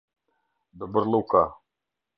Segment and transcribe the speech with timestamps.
[0.85, 1.47] Dobërlluka